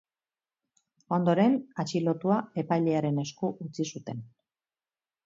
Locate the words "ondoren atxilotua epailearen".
1.17-3.21